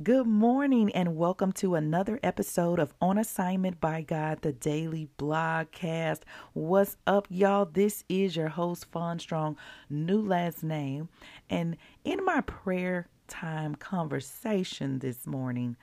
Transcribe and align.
Good 0.00 0.26
morning 0.26 0.90
and 0.94 1.16
welcome 1.16 1.52
to 1.52 1.74
another 1.74 2.18
episode 2.22 2.78
of 2.78 2.94
On 3.02 3.18
Assignment 3.18 3.78
by 3.78 4.00
God, 4.00 4.40
the 4.40 4.50
daily 4.50 5.10
blogcast. 5.18 6.22
What's 6.54 6.96
up, 7.06 7.26
y'all? 7.28 7.66
This 7.66 8.02
is 8.08 8.34
your 8.34 8.48
host, 8.48 8.86
Fon 8.90 9.18
Strong, 9.18 9.58
new 9.90 10.22
last 10.22 10.64
name. 10.64 11.10
And 11.50 11.76
in 12.04 12.24
my 12.24 12.40
prayer 12.40 13.10
time 13.28 13.74
conversation 13.74 15.00
this 15.00 15.26
morning, 15.26 15.76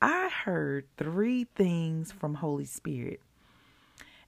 I 0.00 0.30
heard 0.30 0.86
three 0.96 1.46
things 1.54 2.10
from 2.10 2.36
Holy 2.36 2.64
Spirit. 2.64 3.20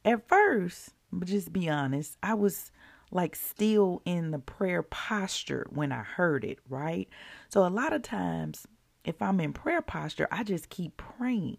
At 0.04 0.28
first, 0.28 0.90
just 1.24 1.50
be 1.50 1.70
honest, 1.70 2.18
I 2.22 2.34
was 2.34 2.70
like 3.10 3.36
still 3.36 4.02
in 4.04 4.32
the 4.32 4.38
prayer 4.38 4.82
posture 4.82 5.66
when 5.70 5.92
I 5.92 6.02
heard 6.02 6.44
it, 6.44 6.58
right? 6.68 7.08
So 7.48 7.66
a 7.66 7.70
lot 7.70 7.94
of 7.94 8.02
times 8.02 8.66
if 9.04 9.20
I'm 9.20 9.40
in 9.40 9.52
prayer 9.52 9.82
posture, 9.82 10.28
I 10.30 10.42
just 10.44 10.68
keep 10.68 10.96
praying. 10.96 11.58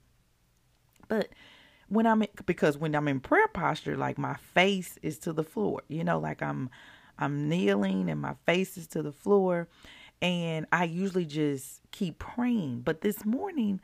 But 1.08 1.30
when 1.88 2.08
I'm 2.08 2.24
in, 2.24 2.30
because 2.46 2.78
when 2.78 2.96
I'm 2.96 3.08
in 3.08 3.20
prayer 3.20 3.48
posture, 3.48 3.96
like 3.96 4.18
my 4.18 4.36
face 4.36 4.98
is 5.02 5.20
to 5.20 5.34
the 5.34 5.44
floor, 5.44 5.82
you 5.88 6.04
know, 6.04 6.20
like 6.20 6.42
I'm 6.42 6.70
I'm 7.18 7.48
kneeling 7.48 8.10
and 8.10 8.22
my 8.22 8.36
face 8.46 8.78
is 8.78 8.88
to 8.88 9.02
the 9.02 9.12
floor, 9.12 9.68
and 10.22 10.66
I 10.72 10.86
usually 10.86 11.26
just 11.26 11.82
keep 11.92 12.20
praying. 12.20 12.82
But 12.82 13.02
this 13.02 13.24
morning, 13.26 13.80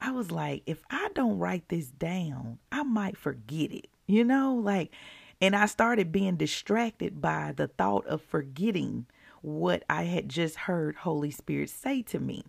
I 0.00 0.10
was 0.10 0.30
like, 0.30 0.62
if 0.66 0.82
I 0.90 1.08
don't 1.14 1.38
write 1.38 1.68
this 1.68 1.86
down, 1.86 2.58
I 2.72 2.82
might 2.82 3.16
forget 3.16 3.72
it, 3.72 3.88
you 4.06 4.24
know, 4.24 4.54
like, 4.54 4.92
and 5.40 5.54
I 5.54 5.66
started 5.66 6.12
being 6.12 6.36
distracted 6.36 7.20
by 7.20 7.52
the 7.56 7.68
thought 7.68 8.06
of 8.06 8.22
forgetting 8.22 9.06
what 9.44 9.84
I 9.90 10.04
had 10.04 10.30
just 10.30 10.56
heard 10.56 10.96
Holy 10.96 11.30
Spirit 11.30 11.68
say 11.68 12.00
to 12.04 12.18
me. 12.18 12.44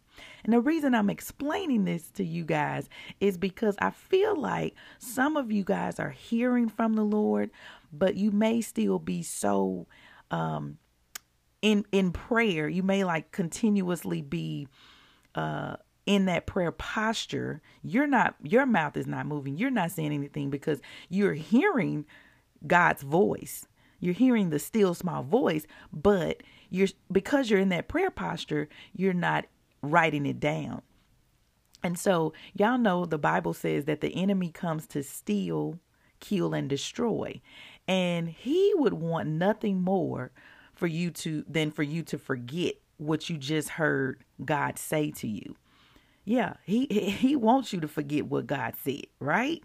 And 0.45 0.53
the 0.53 0.61
reason 0.61 0.95
I'm 0.95 1.09
explaining 1.09 1.83
this 1.83 2.09
to 2.11 2.23
you 2.23 2.45
guys 2.45 2.87
is 3.19 3.37
because 3.37 3.75
I 3.79 3.89
feel 3.91 4.39
like 4.39 4.75
some 4.97 5.35
of 5.35 5.51
you 5.51 5.65
guys 5.65 5.99
are 5.99 6.11
hearing 6.11 6.69
from 6.69 6.93
the 6.93 7.03
Lord, 7.03 7.51
but 7.91 8.15
you 8.15 8.31
may 8.31 8.61
still 8.61 8.97
be 8.97 9.23
so 9.23 9.87
um 10.31 10.77
in 11.61 11.85
in 11.91 12.13
prayer. 12.13 12.69
You 12.69 12.81
may 12.81 13.03
like 13.03 13.31
continuously 13.31 14.21
be 14.21 14.69
uh 15.35 15.75
in 16.05 16.25
that 16.25 16.45
prayer 16.45 16.71
posture, 16.71 17.61
you're 17.81 18.05
not, 18.05 18.35
your 18.43 18.67
mouth 18.67 18.95
is 18.95 19.07
not 19.07 19.25
moving. 19.25 19.57
You're 19.57 19.71
not 19.71 19.89
saying 19.89 20.13
anything 20.13 20.51
because 20.51 20.79
you're 21.09 21.33
hearing 21.33 22.05
God's 22.67 23.01
voice. 23.01 23.65
You're 23.99 24.13
hearing 24.13 24.51
the 24.51 24.59
still 24.59 24.93
small 24.93 25.23
voice, 25.23 25.65
but 25.91 26.43
you're 26.69 26.87
because 27.11 27.49
you're 27.49 27.59
in 27.59 27.69
that 27.69 27.87
prayer 27.87 28.11
posture, 28.11 28.69
you're 28.95 29.13
not 29.13 29.45
writing 29.81 30.25
it 30.25 30.39
down. 30.39 30.81
And 31.83 31.99
so, 31.99 32.33
y'all 32.53 32.79
know 32.79 33.05
the 33.05 33.19
Bible 33.19 33.53
says 33.53 33.85
that 33.85 34.01
the 34.01 34.15
enemy 34.15 34.49
comes 34.49 34.87
to 34.87 35.03
steal, 35.03 35.79
kill, 36.19 36.53
and 36.53 36.67
destroy. 36.67 37.41
And 37.87 38.27
he 38.27 38.73
would 38.75 38.93
want 38.93 39.29
nothing 39.29 39.81
more 39.81 40.31
for 40.73 40.87
you 40.87 41.11
to 41.11 41.45
than 41.47 41.71
for 41.71 41.83
you 41.83 42.03
to 42.03 42.17
forget 42.17 42.75
what 42.97 43.29
you 43.29 43.37
just 43.37 43.69
heard 43.69 44.23
God 44.43 44.79
say 44.79 45.11
to 45.11 45.27
you. 45.27 45.55
Yeah, 46.23 46.55
he 46.65 46.87
he 46.87 47.35
wants 47.35 47.71
you 47.71 47.79
to 47.81 47.87
forget 47.87 48.25
what 48.25 48.47
God 48.47 48.73
said, 48.83 49.05
right? 49.19 49.61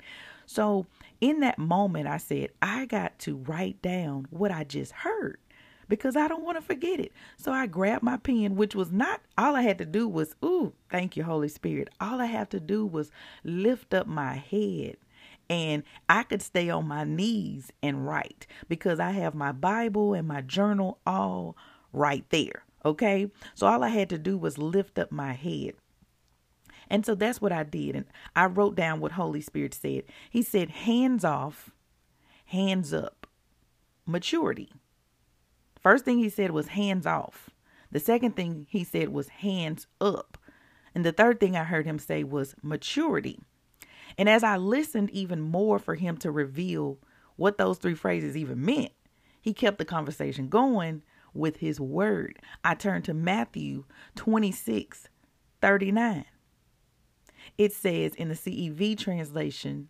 So, 0.47 0.87
in 1.21 1.41
that 1.41 1.59
moment 1.59 2.07
I 2.07 2.19
said, 2.19 2.51
I 2.61 2.85
got 2.85 3.19
to 3.21 3.37
write 3.37 3.81
down 3.81 4.27
what 4.31 4.51
I 4.51 4.65
just 4.65 4.93
heard 4.93 5.39
because 5.91 6.17
I 6.17 6.27
don't 6.29 6.45
want 6.45 6.57
to 6.57 6.63
forget 6.63 6.99
it. 6.99 7.13
So 7.37 7.53
I 7.53 7.67
grabbed 7.67 8.03
my 8.03 8.17
pen, 8.17 8.57
which 8.57 8.75
was 8.75 8.91
not 8.91 9.21
all 9.37 9.55
I 9.55 9.63
had 9.63 9.77
to 9.79 9.85
do 9.85 10.09
was, 10.09 10.35
ooh, 10.43 10.73
thank 10.91 11.17
you, 11.17 11.25
Holy 11.25 11.49
Spirit. 11.49 11.89
All 12.01 12.21
I 12.21 12.27
have 12.27 12.49
to 12.51 12.61
do 12.61 12.87
was 12.87 13.11
lift 13.45 13.93
up 13.93 14.07
my 14.07 14.35
head 14.37 14.97
and 15.51 15.83
I 16.09 16.23
could 16.23 16.41
stay 16.41 16.71
on 16.71 16.87
my 16.87 17.05
knees 17.05 17.73
and 17.83 18.07
write 18.07 18.47
because 18.69 19.01
I 19.01 19.11
have 19.11 19.35
my 19.35 19.53
Bible 19.53 20.15
and 20.15 20.27
my 20.27 20.41
journal 20.41 20.99
all 21.05 21.57
right 21.93 22.25
there. 22.31 22.63
Okay. 22.85 23.31
So 23.55 23.67
all 23.67 23.83
I 23.83 23.89
had 23.89 24.09
to 24.11 24.19
do 24.19 24.39
was 24.39 24.57
lift 24.57 24.99
up 24.99 25.11
my 25.11 25.33
head. 25.33 25.75
And 26.89 27.05
so 27.05 27.15
that's 27.15 27.41
what 27.41 27.53
I 27.53 27.65
did. 27.65 27.97
And 27.97 28.07
I 28.35 28.47
wrote 28.47 28.75
down 28.75 29.01
what 29.01 29.13
Holy 29.13 29.41
Spirit 29.41 29.75
said. 29.75 30.05
He 30.31 30.43
said, 30.43 30.71
hands 30.71 31.25
off, 31.25 31.71
hands 32.47 32.95
up, 32.95 33.27
maturity. 34.07 34.73
First 35.81 36.05
thing 36.05 36.19
he 36.19 36.29
said 36.29 36.51
was 36.51 36.69
hands 36.69 37.07
off. 37.07 37.51
The 37.91 38.01
second 38.01 38.37
thing 38.37 38.67
he 38.69 38.85
said 38.85 39.09
was 39.09 39.29
hands 39.29 39.87
up. 40.01 40.39
And 40.95 41.05
the 41.05 41.13
third 41.13 41.41
thing 41.41 41.57
I 41.57 41.65
heard 41.65 41.87
him 41.87 41.99
say 41.99 42.25
was 42.25 42.55
maturity. 42.63 43.41
And 44.19 44.29
as 44.29 44.43
I 44.43 44.57
listened 44.57 45.11
even 45.11 45.41
more 45.41 45.79
for 45.79 45.95
him 45.95 46.17
to 46.19 46.31
reveal 46.31 46.99
what 47.37 47.59
those 47.59 47.79
three 47.79 47.95
phrases 47.95 48.37
even 48.37 48.65
meant, 48.65 48.93
he 49.41 49.55
kept 49.55 49.79
the 49.79 49.85
conversation 49.85 50.49
going 50.49 51.03
with 51.33 51.57
his 51.57 51.81
word. 51.81 52.39
I 52.65 52.75
turned 52.75 53.05
to 53.05 53.15
Matthew 53.15 53.85
26 54.17 55.09
39. 55.63 56.25
It 57.59 57.73
says 57.73 58.15
in 58.15 58.29
the 58.29 58.35
CEV 58.35 58.99
translation, 58.99 59.89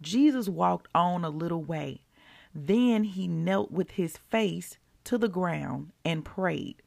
Jesus 0.00 0.48
walked 0.48 0.88
on 0.94 1.24
a 1.24 1.30
little 1.30 1.62
way. 1.62 2.02
Then 2.54 3.04
he 3.04 3.28
knelt 3.28 3.70
with 3.70 3.92
his 3.92 4.16
face 4.16 4.78
to 5.04 5.18
the 5.18 5.28
ground 5.28 5.92
and 6.04 6.24
prayed, 6.24 6.82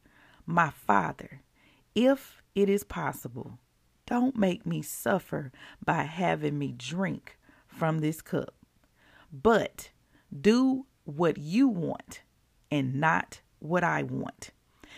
My 0.46 0.70
Father, 0.70 1.42
if 1.94 2.42
it 2.54 2.70
is 2.70 2.84
possible, 2.84 3.60
don't 4.06 4.38
make 4.38 4.66
me 4.66 4.82
suffer 4.82 5.52
by 5.84 6.04
having 6.04 6.58
me 6.58 6.72
drink 6.72 7.38
from 7.68 8.00
this 8.00 8.22
cup, 8.22 8.54
but 9.32 9.90
do 10.42 10.86
what 11.04 11.38
you 11.38 11.68
want 11.68 12.22
and 12.72 12.96
not 12.96 13.42
what 13.60 13.84
I 13.84 14.04
want. 14.04 14.52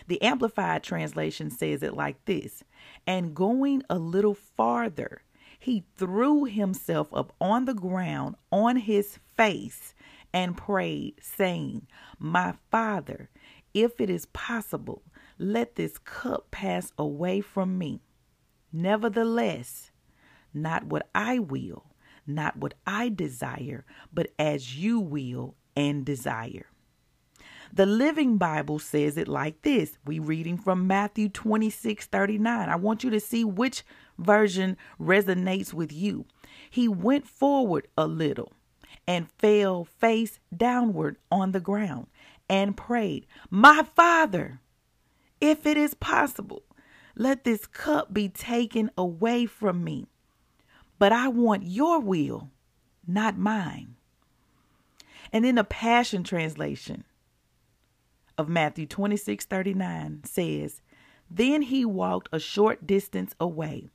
The 0.08 0.22
Amplified 0.22 0.84
translation 0.84 1.50
says 1.50 1.82
it 1.84 1.94
like 1.94 2.24
this 2.26 2.64
And 3.06 3.36
going 3.36 3.84
a 3.90 3.98
little 3.98 4.36
farther, 4.36 5.22
he 5.60 5.84
threw 5.98 6.46
himself 6.46 7.14
up 7.14 7.34
on 7.42 7.66
the 7.66 7.74
ground 7.74 8.36
on 8.52 8.78
his 8.78 9.18
face 9.36 9.94
and 10.38 10.56
prayed, 10.56 11.16
saying, 11.20 11.88
My 12.20 12.54
Father, 12.70 13.28
if 13.74 14.00
it 14.00 14.08
is 14.08 14.28
possible, 14.28 15.02
let 15.40 15.76
this 15.76 15.98
cup 15.98 16.52
pass 16.52 16.92
away 16.96 17.42
from 17.42 17.80
me. 17.80 18.02
Nevertheless, 18.72 19.90
not 20.54 20.84
what 20.84 21.10
I 21.16 21.40
will, 21.40 21.88
not 22.28 22.56
what 22.56 22.76
I 22.86 23.10
desire, 23.10 23.84
but 24.14 24.28
as 24.38 24.78
you 24.78 25.00
will 25.00 25.56
and 25.76 26.06
desire. 26.06 26.68
The 27.74 27.88
Living 27.88 28.38
Bible 28.38 28.78
says 28.78 29.18
it 29.18 29.28
like 29.28 29.64
this. 29.64 29.98
We 30.06 30.20
reading 30.20 30.60
from 30.60 30.86
Matthew 30.86 31.30
26, 31.30 32.06
39. 32.06 32.70
I 32.70 32.76
want 32.76 33.04
you 33.04 33.10
to 33.10 33.20
see 33.20 33.44
which 33.44 33.84
version 34.20 34.78
resonates 35.02 35.74
with 35.74 35.92
you. 35.92 36.26
He 36.70 36.88
went 36.88 37.28
forward 37.28 37.88
a 37.98 38.06
little 38.06 38.54
and 39.08 39.32
fell 39.40 39.86
face 39.86 40.40
downward 40.56 41.18
on 41.32 41.54
the 41.54 41.60
ground 41.60 42.08
and 42.50 42.76
prayed, 42.78 43.26
My 43.50 43.84
Father, 43.96 44.60
if 45.40 45.66
it 45.66 45.78
is 45.78 45.94
possible, 45.94 46.64
let 47.16 47.44
this 47.44 47.66
cup 47.66 48.14
be 48.14 48.30
taken 48.30 48.92
away 48.98 49.46
from 49.46 49.84
me. 49.84 50.08
But 51.00 51.12
I 51.12 51.28
want 51.30 51.64
your 51.64 52.00
will, 52.00 52.50
not 53.08 53.38
mine. 53.38 53.96
And 55.32 55.46
in 55.46 55.56
the 55.56 55.64
Passion 55.64 56.24
Translation 56.24 57.04
of 58.38 58.50
Matthew 58.50 58.86
26 58.86 59.46
39 59.46 60.22
says, 60.26 60.82
Then 61.30 61.64
he 61.64 61.86
walked 61.86 62.30
a 62.32 62.40
short 62.40 62.88
distance 62.88 63.36
away, 63.40 63.90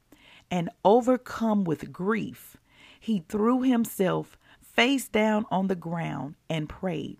and 0.50 0.68
overcome 0.84 1.64
with 1.64 1.92
grief, 1.92 2.56
he 2.98 3.24
threw 3.28 3.62
himself 3.62 4.36
face 4.74 5.08
down 5.08 5.46
on 5.50 5.68
the 5.68 5.76
ground 5.76 6.34
and 6.48 6.68
prayed, 6.68 7.18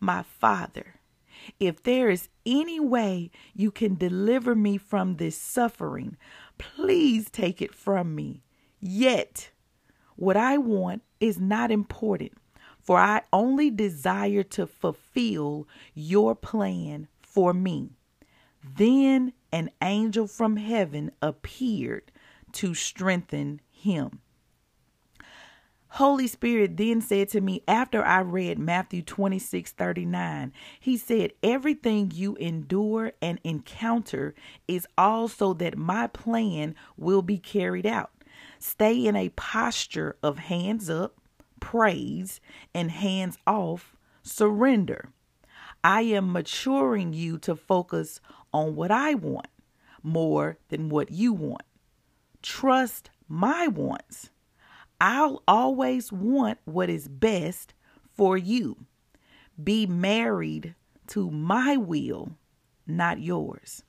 My 0.00 0.22
Father, 0.22 1.00
if 1.60 1.82
there 1.82 2.10
is 2.10 2.28
any 2.44 2.80
way 2.80 3.30
you 3.54 3.70
can 3.70 3.94
deliver 3.94 4.54
me 4.54 4.76
from 4.76 5.16
this 5.16 5.36
suffering, 5.36 6.16
please 6.58 7.30
take 7.30 7.62
it 7.62 7.74
from 7.74 8.14
me. 8.14 8.42
Yet, 8.80 9.50
what 10.16 10.36
I 10.36 10.58
want 10.58 11.02
is 11.20 11.38
not 11.38 11.70
important, 11.70 12.32
for 12.80 12.98
I 12.98 13.22
only 13.32 13.70
desire 13.70 14.42
to 14.44 14.66
fulfill 14.66 15.68
your 15.94 16.34
plan 16.34 17.08
for 17.20 17.54
me. 17.54 17.90
Then 18.76 19.32
an 19.52 19.70
angel 19.82 20.26
from 20.26 20.56
heaven 20.56 21.12
appeared 21.22 22.10
to 22.52 22.74
strengthen 22.74 23.60
him. 23.70 24.20
Holy 25.98 26.28
Spirit 26.28 26.76
then 26.76 27.00
said 27.00 27.28
to 27.30 27.40
me 27.40 27.64
after 27.66 28.04
I 28.04 28.20
read 28.20 28.56
Matthew 28.56 29.02
26 29.02 29.72
39, 29.72 30.52
He 30.78 30.96
said, 30.96 31.32
Everything 31.42 32.12
you 32.14 32.36
endure 32.36 33.14
and 33.20 33.40
encounter 33.42 34.36
is 34.68 34.86
also 34.96 35.54
that 35.54 35.76
my 35.76 36.06
plan 36.06 36.76
will 36.96 37.20
be 37.20 37.36
carried 37.36 37.84
out. 37.84 38.12
Stay 38.60 39.06
in 39.06 39.16
a 39.16 39.30
posture 39.30 40.14
of 40.22 40.38
hands 40.38 40.88
up, 40.88 41.16
praise, 41.58 42.40
and 42.72 42.92
hands 42.92 43.36
off, 43.44 43.96
surrender. 44.22 45.08
I 45.82 46.02
am 46.02 46.32
maturing 46.32 47.12
you 47.12 47.38
to 47.38 47.56
focus 47.56 48.20
on 48.52 48.76
what 48.76 48.92
I 48.92 49.14
want 49.14 49.48
more 50.04 50.58
than 50.68 50.90
what 50.90 51.10
you 51.10 51.32
want. 51.32 51.64
Trust 52.40 53.10
my 53.28 53.66
wants. 53.66 54.30
I'll 55.00 55.42
always 55.46 56.12
want 56.12 56.58
what 56.64 56.90
is 56.90 57.08
best 57.08 57.74
for 58.16 58.36
you. 58.36 58.76
Be 59.62 59.86
married 59.86 60.74
to 61.08 61.30
my 61.30 61.76
will, 61.76 62.32
not 62.86 63.20
yours. 63.20 63.82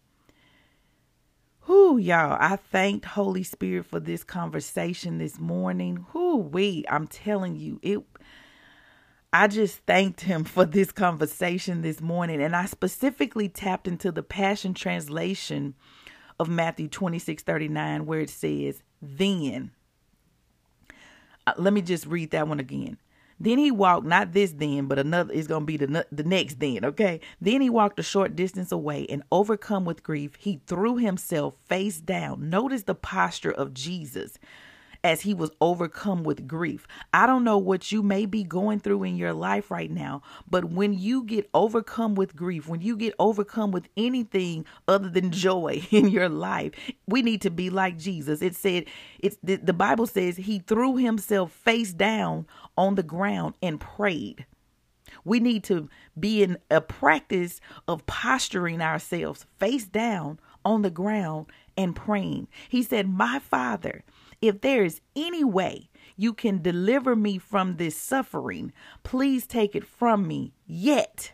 Whoo, 1.68 1.98
y'all, 1.98 2.38
I 2.40 2.56
thanked 2.56 3.06
Holy 3.06 3.44
Spirit 3.44 3.86
for 3.86 4.00
this 4.00 4.24
conversation 4.24 5.20
this 5.20 5.40
morning. 5.40 6.06
Whoo, 6.14 6.38
we, 6.38 6.84
I'm 6.90 7.08
telling 7.08 7.56
you, 7.56 7.80
it 7.84 8.00
I 9.32 9.48
just 9.48 9.78
thanked 9.86 10.22
him 10.22 10.44
for 10.44 10.66
this 10.66 10.92
conversation 10.92 11.84
this 11.84 12.02
morning. 12.02 12.42
And 12.42 12.56
I 12.56 12.66
specifically 12.66 13.48
tapped 13.48 13.88
into 13.88 14.12
the 14.12 14.24
Passion 14.24 14.74
Translation 14.74 15.76
of 16.40 16.50
Matthew 16.50 16.88
26 16.88 17.44
39, 17.44 18.06
where 18.06 18.22
it 18.22 18.30
says, 18.30 18.82
Then. 19.02 19.72
Let 21.58 21.74
me 21.74 21.82
just 21.82 22.06
read 22.06 22.32
that 22.32 22.48
one 22.48 22.60
again. 22.60 22.98
Then 23.40 23.58
he 23.58 23.72
walked, 23.72 24.06
not 24.06 24.34
this 24.34 24.52
then, 24.52 24.88
but 24.88 25.00
another 25.00 25.32
is 25.32 25.48
going 25.48 25.62
to 25.62 25.66
be 25.66 25.78
the, 25.78 26.06
the 26.12 26.24
next 26.24 26.60
then, 26.60 26.84
okay? 26.84 27.22
Then 27.40 27.62
he 27.62 27.70
walked 27.70 27.98
a 27.98 28.04
short 28.04 28.36
distance 28.36 28.70
away 28.72 29.08
and, 29.10 29.24
overcome 29.32 29.86
with 29.86 30.04
grief, 30.04 30.36
he 30.36 30.60
threw 30.68 30.98
himself 30.98 31.54
face 31.66 32.02
down. 32.02 32.50
Notice 32.50 32.84
the 32.84 32.96
posture 32.96 33.52
of 33.52 33.74
Jesus 33.74 34.38
as 35.04 35.22
he 35.22 35.34
was 35.34 35.52
overcome 35.62 36.24
with 36.24 36.48
grief. 36.48 36.88
I 37.14 37.26
don't 37.26 37.44
know 37.44 37.58
what 37.58 37.92
you 37.92 38.04
may 38.04 38.26
be 38.26 38.44
going 38.44 38.80
through 38.80 39.04
in 39.04 39.16
your 39.16 39.34
life 39.34 39.72
right 39.72 39.90
now, 39.90 40.22
but 40.50 40.66
when 40.66 40.94
you 40.94 41.24
get 41.24 41.50
overcome 41.54 42.16
with 42.16 42.36
grief, 42.36 42.68
when 42.68 42.82
you 42.82 42.98
get 42.98 43.14
overcome 43.20 43.72
with 43.72 43.88
anything 43.96 44.66
other 44.88 45.10
than 45.10 45.32
joy 45.32 45.84
in 45.92 46.10
your 46.10 46.30
life, 46.30 46.74
we 47.08 47.22
need 47.22 47.42
to 47.42 47.50
be 47.50 47.70
like 47.70 47.98
Jesus. 47.98 48.42
It 48.42 48.56
said 48.56 48.86
it's 49.20 49.38
the, 49.44 49.56
the 49.56 49.74
Bible 49.74 50.08
says 50.08 50.38
he 50.38 50.60
threw 50.60 50.98
himself 50.98 51.52
face 51.52 51.94
down 51.94 52.46
on 52.78 52.96
the 52.96 53.04
ground 53.04 53.56
and 53.62 53.80
prayed. 53.80 54.46
We 55.26 55.40
need 55.40 55.64
to 55.66 55.90
be 56.20 56.44
in 56.44 56.58
a 56.70 56.82
practice 56.82 57.60
of 57.88 58.06
posturing 58.06 58.82
ourselves 58.82 59.46
face 59.58 59.86
down 59.86 60.40
on 60.64 60.82
the 60.82 60.90
ground 60.90 61.48
and 61.78 61.96
praying. 61.96 62.48
He 62.68 62.84
said, 62.84 63.08
My 63.08 63.40
Father, 63.40 64.04
if 64.42 64.62
there 64.62 64.84
is 64.84 65.02
any 65.16 65.44
way 65.44 65.90
you 66.16 66.34
can 66.34 66.62
deliver 66.62 67.16
me 67.16 67.38
from 67.38 67.78
this 67.78 67.96
suffering, 67.96 68.74
please 69.04 69.48
take 69.48 69.76
it 69.76 69.86
from 69.86 70.28
me. 70.28 70.54
Yet, 70.66 71.34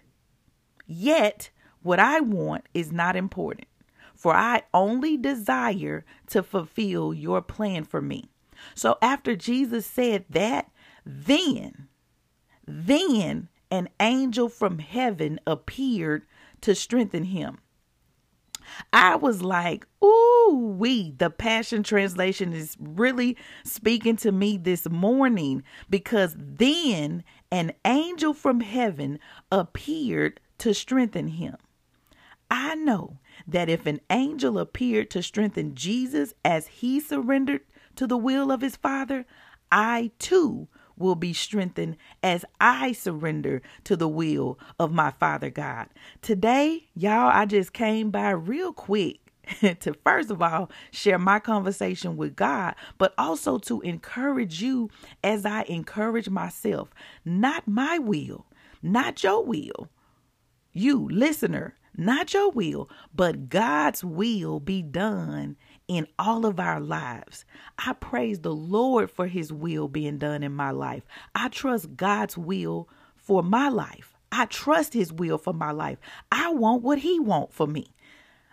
yet, 0.85 1.49
what 1.81 1.99
I 1.99 2.19
want 2.19 2.65
is 2.73 2.91
not 2.91 3.15
important, 3.15 3.67
for 4.15 4.35
I 4.35 4.63
only 4.73 5.17
desire 5.17 6.05
to 6.27 6.43
fulfill 6.43 7.13
your 7.13 7.41
plan 7.41 7.83
for 7.83 8.01
me. 8.01 8.29
So 8.73 8.97
after 9.01 9.35
Jesus 9.35 9.85
said 9.85 10.25
that, 10.29 10.71
then, 11.05 11.87
then 12.65 13.49
an 13.69 13.89
angel 13.99 14.49
from 14.49 14.79
heaven 14.79 15.39
appeared 15.45 16.25
to 16.61 16.73
strengthen 16.73 17.25
him. 17.25 17.59
I 18.93 19.15
was 19.15 19.41
like, 19.41 19.85
ooh, 20.03 20.75
we, 20.77 21.11
the 21.11 21.29
Passion 21.29 21.83
Translation 21.83 22.53
is 22.53 22.75
really 22.79 23.37
speaking 23.63 24.15
to 24.17 24.31
me 24.31 24.57
this 24.57 24.89
morning 24.89 25.63
because 25.89 26.35
then 26.37 27.23
an 27.51 27.73
angel 27.85 28.33
from 28.33 28.61
heaven 28.61 29.19
appeared 29.51 30.39
to 30.59 30.73
strengthen 30.73 31.27
him. 31.27 31.55
I 32.49 32.75
know 32.75 33.17
that 33.47 33.69
if 33.69 33.85
an 33.85 34.01
angel 34.09 34.59
appeared 34.59 35.09
to 35.11 35.23
strengthen 35.23 35.75
Jesus 35.75 36.33
as 36.43 36.67
he 36.67 36.99
surrendered 36.99 37.61
to 37.95 38.07
the 38.07 38.17
will 38.17 38.51
of 38.51 38.61
his 38.61 38.75
Father, 38.75 39.25
I 39.71 40.11
too 40.19 40.67
will 40.97 41.15
be 41.15 41.33
strengthened 41.33 41.97
as 42.23 42.45
I 42.59 42.91
surrender 42.91 43.61
to 43.85 43.95
the 43.95 44.07
will 44.07 44.59
of 44.79 44.91
my 44.91 45.11
Father 45.11 45.49
God. 45.49 45.87
Today, 46.21 46.85
y'all, 46.95 47.31
I 47.33 47.45
just 47.45 47.73
came 47.73 48.11
by 48.11 48.31
real 48.31 48.73
quick 48.73 49.19
to 49.79 49.93
first 50.03 50.31
of 50.31 50.41
all 50.41 50.71
share 50.91 51.19
my 51.19 51.39
conversation 51.39 52.17
with 52.17 52.35
God, 52.35 52.75
but 52.97 53.13
also 53.17 53.57
to 53.59 53.81
encourage 53.81 54.61
you 54.61 54.89
as 55.23 55.45
I 55.45 55.63
encourage 55.63 56.29
myself. 56.29 56.93
Not 57.23 57.67
my 57.67 57.97
will, 57.99 58.45
not 58.81 59.23
your 59.23 59.43
will. 59.43 59.89
You, 60.73 61.07
listener, 61.09 61.75
not 61.95 62.33
your 62.33 62.51
will, 62.51 62.89
but 63.13 63.49
God's 63.49 64.03
will 64.03 64.59
be 64.59 64.81
done 64.81 65.55
in 65.87 66.07
all 66.17 66.45
of 66.45 66.59
our 66.59 66.79
lives. 66.79 67.45
I 67.77 67.93
praise 67.93 68.39
the 68.39 68.53
Lord 68.53 69.11
for 69.11 69.27
his 69.27 69.51
will 69.53 69.87
being 69.87 70.17
done 70.17 70.43
in 70.43 70.53
my 70.53 70.71
life. 70.71 71.03
I 71.33 71.49
trust 71.49 71.95
God's 71.95 72.37
will 72.37 72.89
for 73.15 73.43
my 73.43 73.69
life. 73.69 74.15
I 74.31 74.45
trust 74.45 74.93
his 74.93 75.13
will 75.13 75.37
for 75.37 75.53
my 75.53 75.71
life. 75.71 75.97
I 76.31 76.49
want 76.49 76.83
what 76.83 76.99
he 76.99 77.19
want 77.19 77.53
for 77.53 77.67
me. 77.67 77.87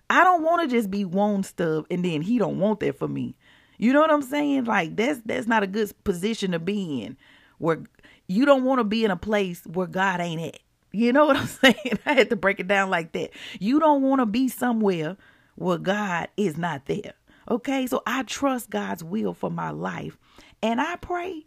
I 0.08 0.24
don't 0.24 0.42
want 0.42 0.62
to 0.62 0.76
just 0.76 0.90
be 0.90 1.04
one 1.04 1.42
stuff 1.42 1.86
and 1.90 2.04
then 2.04 2.22
he 2.22 2.38
don't 2.38 2.60
want 2.60 2.80
that 2.80 2.98
for 2.98 3.08
me. 3.08 3.34
You 3.78 3.92
know 3.92 4.00
what 4.00 4.10
I'm 4.10 4.22
saying? 4.22 4.64
Like 4.64 4.94
that's 4.94 5.20
that's 5.24 5.46
not 5.46 5.62
a 5.62 5.66
good 5.66 5.92
position 6.04 6.52
to 6.52 6.58
be 6.58 7.02
in 7.02 7.16
where 7.58 7.82
you 8.28 8.44
don't 8.44 8.64
want 8.64 8.78
to 8.80 8.84
be 8.84 9.04
in 9.04 9.10
a 9.10 9.16
place 9.16 9.62
where 9.66 9.86
God 9.86 10.20
ain't 10.20 10.40
at. 10.42 10.60
You 10.92 11.12
know 11.12 11.26
what 11.26 11.36
I'm 11.36 11.46
saying? 11.62 11.98
I 12.06 12.12
had 12.12 12.30
to 12.30 12.36
break 12.36 12.60
it 12.60 12.68
down 12.68 12.90
like 12.90 13.12
that. 13.12 13.30
You 13.58 13.80
don't 13.80 14.02
want 14.02 14.20
to 14.20 14.26
be 14.26 14.48
somewhere 14.48 15.16
where 15.56 15.78
God 15.78 16.28
is 16.36 16.56
not 16.56 16.86
there. 16.86 17.14
Okay, 17.50 17.86
so 17.86 18.02
I 18.06 18.22
trust 18.22 18.70
God's 18.70 19.02
will 19.02 19.34
for 19.34 19.50
my 19.50 19.70
life. 19.70 20.18
And 20.62 20.80
I 20.80 20.96
pray 20.96 21.46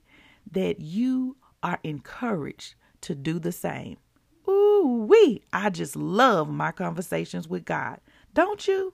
that 0.52 0.80
you 0.82 1.38
are 1.64 1.80
encouraged 1.84 2.76
to 3.02 3.16
do 3.16 3.40
the 3.40 3.52
same. 3.52 3.98
Ooh, 4.48 5.06
we, 5.10 5.44
I 5.52 5.70
just 5.70 5.96
love 5.96 6.50
my 6.50 6.72
conversations 6.72 7.48
with 7.48 7.66
God. 7.66 8.00
Don't 8.34 8.68
you? 8.68 8.94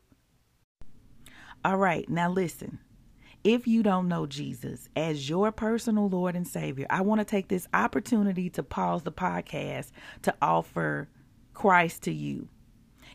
All 1.65 1.77
right, 1.77 2.07
now 2.09 2.29
listen. 2.29 2.79
If 3.43 3.67
you 3.67 3.81
don't 3.81 4.07
know 4.07 4.27
Jesus 4.27 4.87
as 4.95 5.27
your 5.27 5.51
personal 5.51 6.07
Lord 6.07 6.35
and 6.35 6.47
Savior, 6.47 6.85
I 6.89 7.01
want 7.01 7.21
to 7.21 7.25
take 7.25 7.47
this 7.47 7.67
opportunity 7.73 8.51
to 8.51 8.61
pause 8.61 9.01
the 9.01 9.11
podcast 9.11 9.91
to 10.21 10.35
offer 10.41 11.09
Christ 11.53 12.03
to 12.03 12.13
you. 12.13 12.47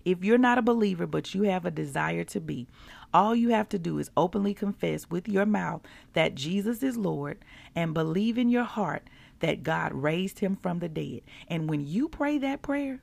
If 0.07 0.23
you're 0.23 0.39
not 0.39 0.57
a 0.57 0.63
believer, 0.63 1.05
but 1.05 1.35
you 1.35 1.43
have 1.43 1.67
a 1.67 1.71
desire 1.71 2.23
to 2.23 2.41
be, 2.41 2.69
all 3.13 3.35
you 3.35 3.49
have 3.49 3.69
to 3.71 3.79
do 3.79 3.99
is 3.99 4.09
openly 4.17 4.55
confess 4.55 5.11
with 5.11 5.29
your 5.29 5.45
mouth 5.45 5.83
that 6.13 6.37
Jesus 6.37 6.85
is 6.85 6.97
Lord 6.97 7.39
and 7.75 7.93
believe 7.93 8.39
in 8.39 8.49
your 8.49 8.65
heart 8.65 9.11
that 9.41 9.65
God 9.65 9.93
raised 9.93 10.39
him 10.39 10.57
from 10.63 10.79
the 10.79 10.89
dead. 10.89 11.23
And 11.49 11.69
when 11.69 11.85
you 11.85 12.09
pray 12.09 12.39
that 12.39 12.63
prayer, 12.63 13.03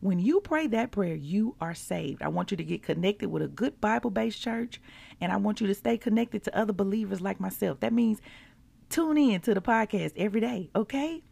when 0.00 0.18
you 0.18 0.40
pray 0.40 0.66
that 0.66 0.90
prayer, 0.90 1.14
you 1.14 1.54
are 1.60 1.72
saved. 1.72 2.20
I 2.20 2.28
want 2.28 2.50
you 2.50 2.56
to 2.56 2.64
get 2.64 2.82
connected 2.82 3.30
with 3.30 3.42
a 3.42 3.48
good 3.48 3.80
Bible 3.80 4.10
based 4.10 4.42
church, 4.42 4.80
and 5.20 5.30
I 5.30 5.36
want 5.36 5.60
you 5.60 5.68
to 5.68 5.74
stay 5.74 5.98
connected 5.98 6.42
to 6.44 6.58
other 6.58 6.72
believers 6.72 7.20
like 7.20 7.38
myself. 7.38 7.78
That 7.78 7.92
means 7.92 8.20
tune 8.88 9.18
in 9.18 9.40
to 9.42 9.54
the 9.54 9.62
podcast 9.62 10.14
every 10.16 10.40
day, 10.40 10.70
okay? 10.74 11.22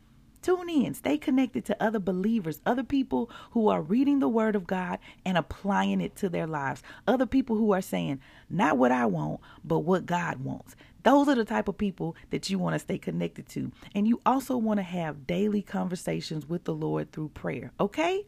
Tune 0.42 0.68
in, 0.68 0.94
stay 0.94 1.18
connected 1.18 1.64
to 1.66 1.82
other 1.82 1.98
believers, 1.98 2.60
other 2.64 2.84
people 2.84 3.30
who 3.50 3.68
are 3.68 3.82
reading 3.82 4.20
the 4.20 4.28
Word 4.28 4.54
of 4.54 4.66
God 4.66 4.98
and 5.24 5.36
applying 5.36 6.00
it 6.00 6.14
to 6.16 6.28
their 6.28 6.46
lives, 6.46 6.82
other 7.06 7.26
people 7.26 7.56
who 7.56 7.72
are 7.72 7.80
saying, 7.80 8.20
not 8.48 8.78
what 8.78 8.92
I 8.92 9.06
want, 9.06 9.40
but 9.64 9.80
what 9.80 10.06
God 10.06 10.44
wants. 10.44 10.76
Those 11.02 11.28
are 11.28 11.34
the 11.34 11.44
type 11.44 11.68
of 11.68 11.78
people 11.78 12.16
that 12.30 12.50
you 12.50 12.58
want 12.58 12.74
to 12.74 12.78
stay 12.78 12.98
connected 12.98 13.48
to. 13.50 13.72
And 13.94 14.06
you 14.06 14.20
also 14.26 14.56
want 14.56 14.78
to 14.78 14.84
have 14.84 15.26
daily 15.26 15.62
conversations 15.62 16.48
with 16.48 16.64
the 16.64 16.74
Lord 16.74 17.12
through 17.12 17.30
prayer, 17.30 17.72
okay? 17.80 18.24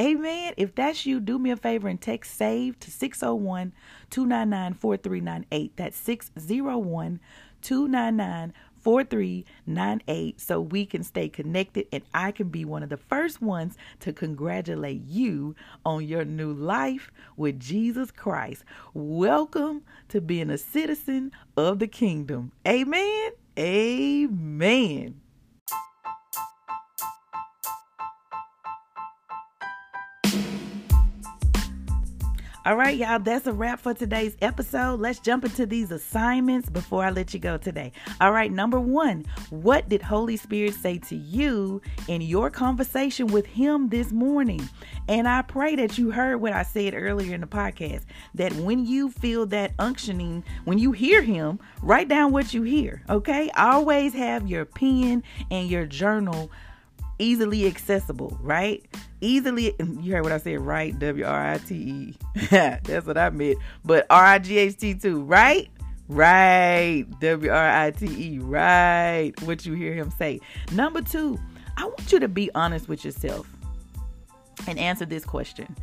Amen. 0.00 0.54
If 0.56 0.74
that's 0.74 1.04
you, 1.04 1.20
do 1.20 1.38
me 1.38 1.50
a 1.50 1.56
favor 1.56 1.86
and 1.86 2.00
text 2.00 2.34
SAVE 2.36 2.78
to 2.80 2.90
601 2.90 3.74
299 4.08 4.74
4398. 4.74 5.76
That's 5.76 5.96
601 5.98 7.20
299 7.60 8.54
4398 8.82 10.40
so 10.40 10.60
we 10.60 10.86
can 10.86 11.02
stay 11.02 11.28
connected 11.28 11.86
and 11.92 12.02
I 12.12 12.32
can 12.32 12.48
be 12.48 12.64
one 12.64 12.82
of 12.82 12.88
the 12.88 12.96
first 12.96 13.40
ones 13.40 13.76
to 14.00 14.12
congratulate 14.12 15.02
you 15.06 15.54
on 15.84 16.06
your 16.06 16.24
new 16.24 16.52
life 16.52 17.10
with 17.36 17.60
Jesus 17.60 18.10
Christ. 18.10 18.64
Welcome 18.94 19.82
to 20.08 20.20
being 20.20 20.50
a 20.50 20.58
citizen 20.58 21.32
of 21.56 21.78
the 21.78 21.88
kingdom. 21.88 22.52
Amen. 22.66 23.30
Amen. 23.58 25.20
All 32.66 32.76
right, 32.76 32.94
y'all, 32.94 33.18
that's 33.18 33.46
a 33.46 33.54
wrap 33.54 33.80
for 33.80 33.94
today's 33.94 34.36
episode. 34.42 35.00
Let's 35.00 35.18
jump 35.18 35.46
into 35.46 35.64
these 35.64 35.90
assignments 35.90 36.68
before 36.68 37.02
I 37.02 37.08
let 37.08 37.32
you 37.32 37.40
go 37.40 37.56
today. 37.56 37.90
All 38.20 38.32
right, 38.32 38.52
number 38.52 38.78
one, 38.78 39.24
what 39.48 39.88
did 39.88 40.02
Holy 40.02 40.36
Spirit 40.36 40.74
say 40.74 40.98
to 40.98 41.16
you 41.16 41.80
in 42.06 42.20
your 42.20 42.50
conversation 42.50 43.28
with 43.28 43.46
Him 43.46 43.88
this 43.88 44.12
morning? 44.12 44.68
And 45.08 45.26
I 45.26 45.40
pray 45.40 45.74
that 45.76 45.96
you 45.96 46.10
heard 46.10 46.42
what 46.42 46.52
I 46.52 46.62
said 46.62 46.92
earlier 46.94 47.34
in 47.34 47.40
the 47.40 47.46
podcast 47.46 48.02
that 48.34 48.52
when 48.52 48.84
you 48.84 49.10
feel 49.10 49.46
that 49.46 49.74
unctioning, 49.78 50.44
when 50.66 50.76
you 50.76 50.92
hear 50.92 51.22
Him, 51.22 51.60
write 51.80 52.08
down 52.08 52.30
what 52.30 52.52
you 52.52 52.62
hear, 52.62 53.02
okay? 53.08 53.48
Always 53.56 54.12
have 54.12 54.46
your 54.46 54.66
pen 54.66 55.22
and 55.50 55.66
your 55.70 55.86
journal 55.86 56.50
easily 57.20 57.66
accessible, 57.66 58.36
right? 58.40 58.84
Easily, 59.20 59.74
you 60.00 60.12
heard 60.12 60.22
what 60.22 60.32
I 60.32 60.38
said, 60.38 60.60
right? 60.60 60.98
W 60.98 61.24
R 61.24 61.52
I 61.52 61.58
T 61.58 61.74
E. 61.74 62.14
That's 62.50 63.06
what 63.06 63.18
I 63.18 63.30
meant. 63.30 63.58
But 63.84 64.06
R 64.10 64.24
I 64.24 64.38
G 64.38 64.58
H 64.58 64.76
T 64.78 64.94
too, 64.94 65.22
right? 65.22 65.70
Right. 66.08 67.04
W 67.20 67.50
R 67.50 67.70
I 67.70 67.90
T 67.92 68.06
E, 68.06 68.38
right. 68.40 69.32
What 69.42 69.64
you 69.64 69.74
hear 69.74 69.94
him 69.94 70.10
say. 70.18 70.40
Number 70.72 71.02
two, 71.02 71.38
I 71.76 71.84
want 71.84 72.10
you 72.10 72.18
to 72.18 72.28
be 72.28 72.50
honest 72.54 72.88
with 72.88 73.04
yourself 73.04 73.46
and 74.66 74.78
answer 74.78 75.06
this 75.06 75.24
question 75.24 75.76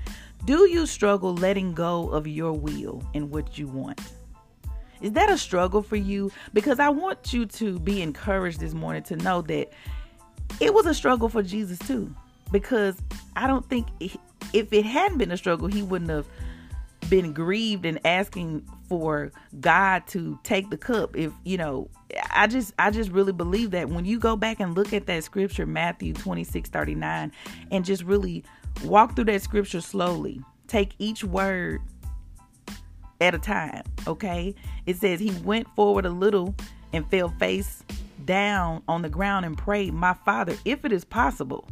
Do 0.45 0.69
you 0.69 0.85
struggle 0.85 1.33
letting 1.33 1.73
go 1.73 2.09
of 2.09 2.27
your 2.27 2.53
will 2.53 3.03
and 3.13 3.29
what 3.31 3.57
you 3.57 3.67
want? 3.67 4.01
Is 4.99 5.11
that 5.11 5.29
a 5.29 5.37
struggle 5.37 5.83
for 5.83 5.95
you? 5.95 6.31
Because 6.53 6.79
I 6.79 6.89
want 6.89 7.31
you 7.31 7.45
to 7.45 7.79
be 7.79 8.01
encouraged 8.01 8.59
this 8.59 8.73
morning 8.73 9.03
to 9.03 9.15
know 9.15 9.41
that 9.43 9.71
it 10.59 10.73
was 10.73 10.85
a 10.85 10.93
struggle 10.93 11.29
for 11.29 11.43
Jesus 11.43 11.79
too, 11.79 12.13
because 12.51 12.95
I 13.35 13.47
don't 13.47 13.67
think 13.69 13.87
if 13.99 14.73
it 14.73 14.85
hadn't 14.85 15.17
been 15.17 15.31
a 15.31 15.37
struggle, 15.37 15.67
he 15.67 15.83
wouldn't 15.83 16.09
have 16.09 16.27
been 17.09 17.33
grieved 17.33 17.85
and 17.85 17.99
asking 18.05 18.67
for 18.89 19.31
God 19.59 20.05
to 20.07 20.39
take 20.43 20.69
the 20.69 20.77
cup. 20.77 21.15
If 21.15 21.31
you 21.43 21.57
know, 21.57 21.89
I 22.31 22.47
just 22.47 22.73
I 22.79 22.91
just 22.91 23.11
really 23.11 23.33
believe 23.33 23.71
that 23.71 23.89
when 23.89 24.05
you 24.05 24.19
go 24.19 24.35
back 24.35 24.59
and 24.59 24.75
look 24.75 24.93
at 24.93 25.05
that 25.07 25.23
scripture, 25.23 25.65
Matthew 25.65 26.13
26, 26.13 26.69
39, 26.69 27.31
and 27.71 27.85
just 27.85 28.03
really 28.03 28.43
walk 28.83 29.15
through 29.15 29.25
that 29.25 29.41
scripture 29.41 29.81
slowly, 29.81 30.41
take 30.67 30.93
each 30.99 31.23
word 31.23 31.81
at 33.21 33.33
a 33.35 33.39
time. 33.39 33.83
Okay. 34.05 34.55
It 34.85 34.97
says 34.97 35.19
he 35.19 35.31
went 35.43 35.67
forward 35.75 36.05
a 36.05 36.09
little 36.09 36.55
and 36.93 37.09
fell 37.09 37.29
face 37.39 37.83
down 38.27 38.83
on 38.87 39.01
the 39.01 39.09
ground 39.09 39.45
and 39.45 39.57
prayed, 39.57 39.93
My 39.93 40.13
Father, 40.13 40.55
if 40.65 40.85
it 40.85 40.91
is 40.91 41.03
possible, 41.03 41.67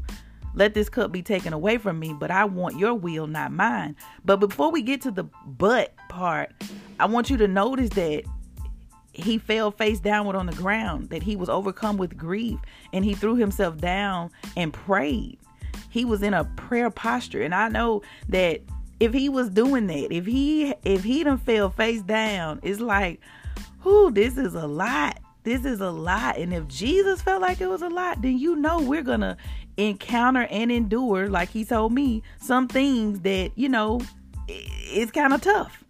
let 0.56 0.74
this 0.74 0.90
cup 0.90 1.12
be 1.12 1.22
taken 1.22 1.54
away 1.54 1.78
from 1.78 2.00
me, 2.00 2.14
but 2.14 2.32
I 2.32 2.46
want 2.46 2.80
your 2.80 2.96
will, 2.96 3.28
not 3.28 3.52
mine. 3.52 3.96
But 4.24 4.38
before 4.38 4.72
we 4.72 4.82
get 4.82 5.02
to 5.02 5.12
the 5.12 5.26
but 5.46 5.94
part, 6.10 6.54
I 7.00 7.06
want 7.06 7.30
you 7.30 7.38
to 7.38 7.48
notice 7.48 7.90
that 7.92 8.24
he 9.12 9.38
fell 9.38 9.72
face 9.72 10.00
downward 10.00 10.36
on 10.36 10.46
the 10.46 10.54
ground, 10.54 11.10
that 11.10 11.24
he 11.24 11.36
was 11.36 11.50
overcome 11.50 11.98
with 11.98 12.18
grief, 12.18 12.60
and 12.94 13.06
he 13.06 13.14
threw 13.14 13.36
himself 13.36 13.78
down 13.78 14.32
and 14.58 14.74
prayed. 14.74 15.38
He 15.90 16.06
was 16.06 16.24
in 16.24 16.34
a 16.34 16.46
prayer 16.46 16.90
posture. 16.90 17.42
And 17.42 17.54
I 17.54 17.70
know 17.70 18.02
that 18.30 18.62
if 19.00 19.14
he 19.14 19.30
was 19.30 19.50
doing 19.50 19.88
that, 19.88 20.14
if 20.14 20.26
he 20.26 20.74
if 20.84 21.04
he 21.04 21.24
done 21.24 21.38
fell 21.38 21.70
face 21.70 22.02
down, 22.02 22.60
it's 22.64 22.80
like, 22.80 23.20
whoo, 23.84 24.12
this 24.12 24.38
is 24.38 24.56
a 24.56 24.68
lot 24.68 25.20
this 25.46 25.64
is 25.64 25.80
a 25.80 25.92
lot. 25.92 26.38
And 26.38 26.54
if 26.54 26.68
Jesus 26.68 27.22
felt 27.22 27.42
like 27.42 27.62
it 27.62 27.70
was 27.70 27.82
a 27.82 27.88
lot, 27.88 28.22
then 28.22 28.38
you 28.38 28.56
know 28.56 28.82
we're 28.82 29.04
going 29.04 29.22
to 29.22 29.38
encounter 29.78 30.48
and 30.50 30.72
endure, 30.72 31.30
like 31.30 31.50
he 31.50 31.64
told 31.64 31.94
me, 31.94 32.24
some 32.40 32.68
things 32.68 33.22
that, 33.22 33.52
you 33.56 33.70
know, 33.70 34.02
it's 34.48 35.12
kind 35.12 35.34
of 35.34 35.42
tough. 35.42 35.84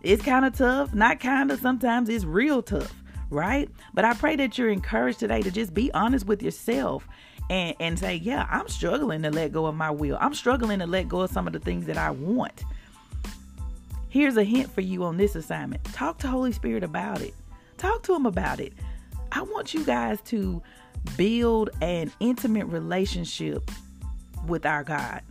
It's 0.00 0.22
kind 0.22 0.44
of 0.44 0.56
tough. 0.56 0.94
Not 0.94 1.20
kind 1.20 1.52
of, 1.52 1.60
sometimes 1.60 2.08
it's 2.08 2.24
real 2.24 2.62
tough, 2.62 2.94
right? 3.30 3.68
But 3.92 4.04
I 4.04 4.14
pray 4.14 4.36
that 4.36 4.58
you're 4.58 4.70
encouraged 4.70 5.20
today 5.20 5.42
to 5.42 5.50
just 5.50 5.74
be 5.74 5.92
honest 5.92 6.26
with 6.26 6.42
yourself 6.42 7.06
and, 7.50 7.76
and 7.78 7.98
say, 7.98 8.16
yeah, 8.16 8.46
I'm 8.50 8.68
struggling 8.68 9.22
to 9.22 9.30
let 9.30 9.52
go 9.52 9.66
of 9.66 9.74
my 9.74 9.90
will. 9.90 10.16
I'm 10.18 10.34
struggling 10.34 10.78
to 10.78 10.86
let 10.86 11.08
go 11.08 11.20
of 11.20 11.30
some 11.30 11.46
of 11.46 11.52
the 11.52 11.60
things 11.60 11.86
that 11.86 11.98
I 11.98 12.10
want. 12.10 12.64
Here's 14.08 14.36
a 14.38 14.44
hint 14.44 14.70
for 14.70 14.80
you 14.80 15.04
on 15.04 15.18
this 15.18 15.34
assignment 15.34 15.84
talk 15.84 16.18
to 16.18 16.28
Holy 16.28 16.52
Spirit 16.52 16.84
about 16.84 17.20
it. 17.20 17.34
Talk 17.76 18.02
to 18.04 18.14
him 18.14 18.26
about 18.26 18.60
it. 18.60 18.72
I 19.34 19.42
want 19.42 19.74
you 19.74 19.84
guys 19.84 20.20
to 20.26 20.62
build 21.16 21.70
an 21.82 22.12
intimate 22.20 22.66
relationship 22.66 23.70
with 24.46 24.64
our 24.64 24.84
God. 24.84 25.22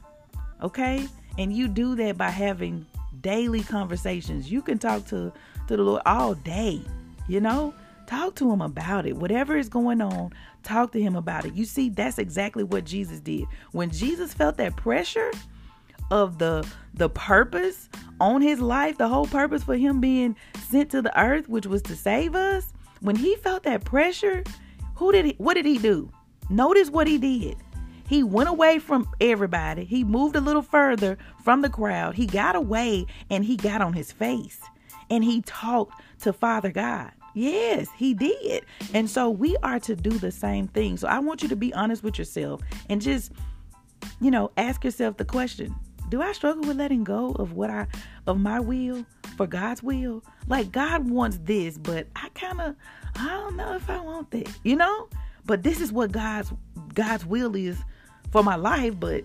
Okay? 0.62 1.08
And 1.38 1.54
you 1.54 1.68
do 1.68 1.96
that 1.96 2.18
by 2.18 2.30
having 2.30 2.86
daily 3.22 3.62
conversations. 3.62 4.52
You 4.52 4.62
can 4.62 4.78
talk 4.78 5.06
to, 5.08 5.32
to 5.68 5.78
the 5.78 5.84
Lord 5.84 6.02
all 6.06 6.36
day, 6.36 6.82
you 7.28 7.40
know? 7.40 7.74
Talk 8.06 8.36
to 8.36 8.52
him 8.52 8.62
about 8.62 9.06
it. 9.06 9.16
Whatever 9.16 9.58
is 9.58 9.70
going 9.70 10.02
on, 10.02 10.34
talk 10.62 10.92
to 10.92 11.02
him 11.02 11.16
about 11.16 11.46
it. 11.46 11.54
You 11.54 11.64
see, 11.64 11.90
that's 11.90 12.20
exactly 12.20 12.64
what 12.64 12.84
Jesus 12.84 13.22
did. 13.22 13.46
When 13.72 13.90
Jesus 13.90 14.34
felt 14.34 14.58
that 14.58 14.76
pressure 14.76 15.32
of 16.12 16.38
the 16.38 16.68
the 16.94 17.10
purpose 17.10 17.90
on 18.20 18.42
his 18.42 18.60
life, 18.60 18.98
the 18.98 19.08
whole 19.08 19.26
purpose 19.26 19.64
for 19.64 19.76
him 19.76 20.02
being 20.02 20.36
sent 20.70 20.92
to 20.92 21.02
the 21.02 21.18
earth, 21.20 21.48
which 21.48 21.66
was 21.66 21.82
to 21.84 21.96
save 21.96 22.36
us, 22.36 22.74
when 23.04 23.18
he 23.18 23.36
felt 23.36 23.64
that 23.64 23.84
pressure, 23.84 24.44
who 24.96 25.12
did 25.12 25.26
he, 25.26 25.36
what 25.38 25.56
did 25.56 25.66
he 25.66 25.78
do? 25.78 26.10
Notice 26.50 26.90
what 26.90 27.06
he 27.06 27.18
did. 27.18 27.58
He 28.08 28.24
went 28.24 28.50
away 28.50 28.80
from 28.80 29.10
everybody. 29.20 29.84
He 29.86 30.04
moved 30.04 30.36
a 30.36 30.42
little 30.42 30.62
further 30.62 31.18
from 31.44 31.62
the 31.62 31.70
crowd. 31.70 32.16
He 32.16 32.26
got 32.26 32.56
away 32.56 33.06
and 33.30 33.44
he 33.44 33.58
got 33.58 33.82
on 33.82 33.94
his 33.94 34.12
face 34.12 34.60
and 35.10 35.24
he 35.24 35.42
talked 35.42 36.02
to 36.22 36.32
Father 36.32 36.72
God. 36.72 37.12
Yes, 37.34 37.88
he 37.98 38.14
did. 38.14 38.64
And 38.94 39.10
so 39.10 39.30
we 39.30 39.58
are 39.64 39.80
to 39.82 39.96
do 39.96 40.12
the 40.12 40.32
same 40.32 40.68
thing. 40.68 40.98
So 40.98 41.08
I 41.08 41.20
want 41.20 41.42
you 41.42 41.50
to 41.50 41.56
be 41.56 41.74
honest 41.74 42.04
with 42.04 42.18
yourself 42.18 42.62
and 42.90 43.02
just, 43.02 43.32
you 44.22 44.32
know, 44.32 44.52
ask 44.56 44.84
yourself 44.84 45.18
the 45.18 45.26
question 45.26 45.76
Do 46.14 46.22
I 46.22 46.32
struggle 46.34 46.62
with 46.62 46.78
letting 46.78 47.04
go 47.04 47.32
of 47.32 47.54
what 47.54 47.72
I, 47.72 47.88
of 48.28 48.40
my 48.40 48.60
will? 48.60 49.04
for 49.36 49.48
God's 49.48 49.82
will. 49.82 50.24
Like 50.48 50.72
God 50.72 51.10
wants 51.10 51.40
this, 51.42 51.80
but 51.80 52.06
I 52.16 52.30
kind 52.36 52.62
of 52.62 52.76
I 53.16 53.30
don't 53.30 53.56
know 53.56 53.74
if 53.74 53.90
I 53.90 54.00
want 54.00 54.30
that. 54.30 54.48
You 54.62 54.76
know? 54.76 55.10
But 55.44 55.64
this 55.64 55.82
is 55.82 55.92
what 55.92 56.12
God's 56.12 56.54
God's 56.94 57.26
will 57.26 57.56
is 57.56 57.80
for 58.32 58.44
my 58.44 58.56
life, 58.58 59.00
but 59.00 59.24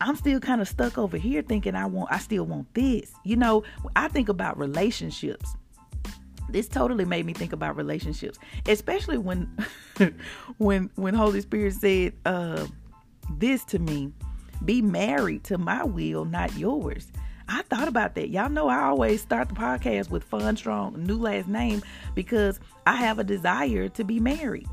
I'm 0.00 0.14
still 0.14 0.38
kind 0.38 0.60
of 0.60 0.68
stuck 0.68 0.98
over 0.98 1.16
here 1.16 1.42
thinking 1.42 1.74
I 1.74 1.86
want 1.86 2.12
I 2.12 2.18
still 2.18 2.44
want 2.44 2.72
this. 2.74 3.10
You 3.24 3.34
know, 3.34 3.64
I 3.96 4.06
think 4.06 4.28
about 4.28 4.56
relationships. 4.56 5.56
This 6.48 6.68
totally 6.68 7.06
made 7.06 7.26
me 7.26 7.32
think 7.32 7.52
about 7.52 7.74
relationships, 7.74 8.38
especially 8.66 9.18
when 9.18 9.50
when 10.58 10.90
when 10.94 11.14
Holy 11.14 11.40
Spirit 11.40 11.74
said 11.74 12.12
uh 12.24 12.68
this 13.38 13.64
to 13.64 13.80
me, 13.80 14.12
be 14.64 14.82
married 14.82 15.44
to 15.44 15.58
my 15.58 15.84
will, 15.84 16.24
not 16.24 16.56
yours. 16.56 17.10
I 17.48 17.62
thought 17.62 17.88
about 17.88 18.14
that. 18.16 18.28
Y'all 18.28 18.50
know 18.50 18.68
I 18.68 18.82
always 18.82 19.22
start 19.22 19.48
the 19.48 19.54
podcast 19.54 20.10
with 20.10 20.24
Fon 20.24 20.56
Strong, 20.56 21.02
new 21.02 21.16
last 21.16 21.48
name, 21.48 21.82
because 22.14 22.60
I 22.86 22.96
have 22.96 23.18
a 23.18 23.24
desire 23.24 23.88
to 23.88 24.04
be 24.04 24.20
married. 24.20 24.68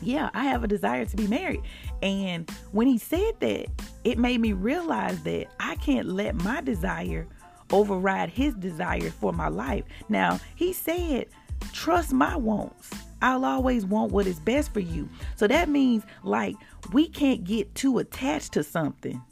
Yeah, 0.00 0.30
I 0.34 0.44
have 0.44 0.62
a 0.62 0.68
desire 0.68 1.04
to 1.04 1.16
be 1.16 1.26
married. 1.26 1.62
And 2.02 2.48
when 2.72 2.86
he 2.86 2.98
said 2.98 3.40
that, 3.40 3.66
it 4.04 4.18
made 4.18 4.40
me 4.40 4.52
realize 4.52 5.22
that 5.22 5.48
I 5.58 5.76
can't 5.76 6.06
let 6.06 6.34
my 6.36 6.60
desire 6.60 7.26
override 7.72 8.30
his 8.30 8.54
desire 8.54 9.10
for 9.10 9.32
my 9.32 9.48
life. 9.48 9.84
Now, 10.08 10.38
he 10.54 10.72
said, 10.72 11.26
trust 11.72 12.12
my 12.12 12.36
wants. 12.36 12.90
I'll 13.24 13.46
always 13.46 13.86
want 13.86 14.12
what 14.12 14.26
is 14.26 14.38
best 14.38 14.74
for 14.74 14.80
you. 14.80 15.08
So 15.36 15.46
that 15.46 15.70
means 15.70 16.04
like 16.24 16.56
we 16.92 17.08
can't 17.08 17.42
get 17.42 17.74
too 17.74 17.98
attached 17.98 18.52
to 18.52 18.62
something 18.62 19.22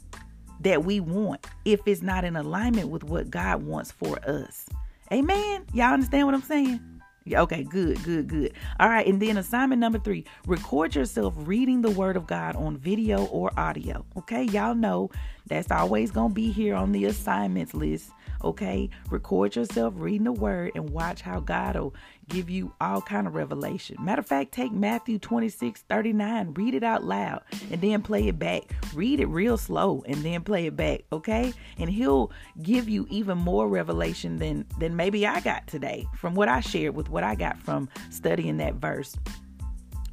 that 0.61 0.83
we 0.83 0.99
want 0.99 1.45
if 1.63 1.79
it's 1.85 2.01
not 2.01 2.23
in 2.23 2.35
alignment 2.35 2.89
with 2.89 3.03
what 3.03 3.29
God 3.29 3.61
wants 3.61 3.91
for 3.91 4.17
us. 4.27 4.67
Amen. 5.11 5.67
Y'all 5.73 5.93
understand 5.93 6.25
what 6.25 6.33
I'm 6.33 6.41
saying? 6.41 6.79
Yeah, 7.25 7.41
okay, 7.43 7.63
good, 7.63 8.03
good, 8.03 8.27
good. 8.27 8.53
All 8.79 8.89
right, 8.89 9.05
and 9.05 9.21
then 9.21 9.37
assignment 9.37 9.79
number 9.79 9.99
three 9.99 10.25
record 10.47 10.95
yourself 10.95 11.35
reading 11.37 11.83
the 11.83 11.91
Word 11.91 12.17
of 12.17 12.25
God 12.25 12.55
on 12.55 12.77
video 12.77 13.25
or 13.27 13.51
audio. 13.57 14.05
Okay, 14.17 14.45
y'all 14.45 14.73
know 14.73 15.11
That's 15.47 15.71
always 15.71 16.09
going 16.11 16.29
to 16.29 16.33
be 16.33 16.51
here 16.51 16.75
on 16.75 16.93
the 16.93 17.05
assignments 17.05 17.73
list. 17.73 18.09
Okay? 18.43 18.89
Record 19.09 19.55
yourself 19.55 19.93
reading 19.97 20.25
the 20.25 20.31
word 20.31 20.71
and 20.75 20.89
watch 20.89 21.21
how 21.21 21.39
God 21.39 21.75
will 21.75 21.93
give 22.29 22.49
you 22.49 22.73
all 22.79 23.01
kind 23.01 23.27
of 23.27 23.35
revelation. 23.35 23.97
Matter 23.99 24.21
of 24.21 24.27
fact, 24.27 24.51
take 24.51 24.71
Matthew 24.71 25.19
26, 25.19 25.83
39, 25.89 26.53
read 26.53 26.73
it 26.73 26.83
out 26.83 27.03
loud 27.03 27.43
and 27.71 27.81
then 27.81 28.01
play 28.01 28.27
it 28.27 28.39
back. 28.39 28.63
Read 28.93 29.19
it 29.19 29.27
real 29.27 29.57
slow 29.57 30.03
and 30.05 30.17
then 30.23 30.41
play 30.41 30.65
it 30.65 30.75
back, 30.75 31.01
okay? 31.11 31.53
And 31.77 31.89
he'll 31.89 32.31
give 32.61 32.87
you 32.87 33.05
even 33.09 33.37
more 33.37 33.67
revelation 33.67 34.37
than 34.37 34.65
than 34.79 34.95
maybe 34.95 35.27
I 35.27 35.39
got 35.41 35.67
today 35.67 36.07
from 36.15 36.35
what 36.35 36.47
I 36.47 36.59
shared 36.61 36.95
with 36.95 37.09
what 37.09 37.23
I 37.23 37.35
got 37.35 37.59
from 37.59 37.89
studying 38.09 38.57
that 38.57 38.75
verse. 38.75 39.15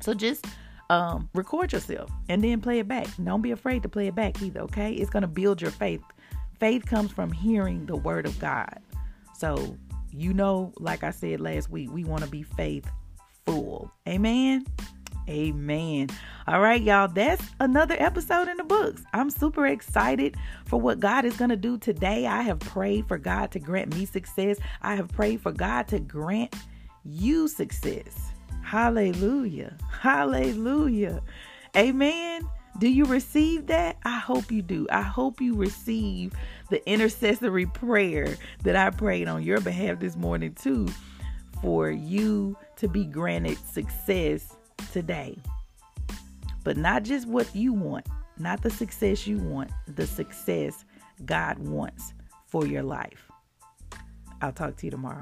So 0.00 0.14
just 0.14 0.46
um, 0.88 1.28
record 1.34 1.72
yourself 1.72 2.10
and 2.28 2.42
then 2.42 2.60
play 2.60 2.80
it 2.80 2.88
back. 2.88 3.06
Don't 3.22 3.42
be 3.42 3.52
afraid 3.52 3.82
to 3.84 3.88
play 3.88 4.08
it 4.08 4.14
back 4.14 4.42
either, 4.42 4.60
okay? 4.60 4.92
It's 4.92 5.10
going 5.10 5.22
to 5.22 5.28
build 5.28 5.62
your 5.62 5.70
faith. 5.70 6.02
Faith 6.58 6.84
comes 6.84 7.10
from 7.12 7.30
hearing 7.32 7.86
the 7.86 7.96
word 7.96 8.26
of 8.26 8.38
God. 8.38 8.80
So, 9.38 9.76
you 10.12 10.32
know, 10.32 10.72
like 10.78 11.04
I 11.04 11.10
said 11.10 11.40
last 11.40 11.70
week, 11.70 11.90
we 11.92 12.04
want 12.04 12.24
to 12.24 12.30
be 12.30 12.42
faithful. 12.42 13.92
Amen. 14.08 14.66
Amen. 15.28 16.08
All 16.48 16.60
right, 16.60 16.82
y'all, 16.82 17.06
that's 17.06 17.44
another 17.60 17.94
episode 17.98 18.48
in 18.48 18.56
the 18.56 18.64
books. 18.64 19.02
I'm 19.12 19.30
super 19.30 19.66
excited 19.66 20.36
for 20.66 20.80
what 20.80 20.98
God 20.98 21.24
is 21.24 21.36
going 21.36 21.50
to 21.50 21.56
do 21.56 21.78
today. 21.78 22.26
I 22.26 22.42
have 22.42 22.58
prayed 22.58 23.06
for 23.06 23.16
God 23.18 23.52
to 23.52 23.60
grant 23.60 23.94
me 23.94 24.06
success. 24.06 24.58
I 24.82 24.96
have 24.96 25.08
prayed 25.08 25.40
for 25.40 25.52
God 25.52 25.86
to 25.88 26.00
grant 26.00 26.56
you 27.04 27.46
success. 27.46 28.32
Hallelujah. 28.62 29.76
Hallelujah. 29.90 31.22
Amen. 31.76 32.49
Do 32.80 32.88
you 32.88 33.04
receive 33.04 33.66
that? 33.66 33.98
I 34.06 34.18
hope 34.18 34.50
you 34.50 34.62
do. 34.62 34.86
I 34.90 35.02
hope 35.02 35.38
you 35.42 35.54
receive 35.54 36.32
the 36.70 36.82
intercessory 36.88 37.66
prayer 37.66 38.38
that 38.62 38.74
I 38.74 38.88
prayed 38.88 39.28
on 39.28 39.42
your 39.42 39.60
behalf 39.60 40.00
this 40.00 40.16
morning, 40.16 40.54
too, 40.54 40.88
for 41.60 41.90
you 41.90 42.56
to 42.76 42.88
be 42.88 43.04
granted 43.04 43.58
success 43.68 44.56
today. 44.92 45.36
But 46.64 46.78
not 46.78 47.02
just 47.02 47.28
what 47.28 47.54
you 47.54 47.74
want, 47.74 48.06
not 48.38 48.62
the 48.62 48.70
success 48.70 49.26
you 49.26 49.36
want, 49.36 49.70
the 49.86 50.06
success 50.06 50.86
God 51.26 51.58
wants 51.58 52.14
for 52.46 52.66
your 52.66 52.82
life. 52.82 53.30
I'll 54.40 54.52
talk 54.52 54.76
to 54.76 54.86
you 54.86 54.90
tomorrow. 54.90 55.20